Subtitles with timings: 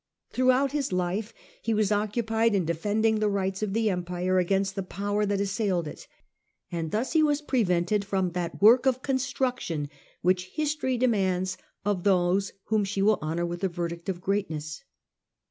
[0.31, 1.31] Throughout his life
[1.61, 5.87] he was occupied in defending the rights of the Empire against the power that assailed
[5.87, 6.07] it,
[6.71, 9.91] and thus he was prevented from that work of construction
[10.23, 14.83] which History demands of those whom she will honour with the verdict of greatness.